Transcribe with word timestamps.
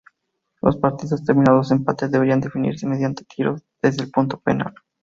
Los 0.63 0.77
partidos 0.77 1.23
terminados 1.23 1.69
en 1.69 1.77
empate 1.77 2.07
debían 2.09 2.41
definirse 2.41 2.87
mediante 2.87 3.23
tiros 3.23 3.61
desde 3.83 4.01
el 4.05 4.09
punto 4.09 4.39
penal. 4.39 4.73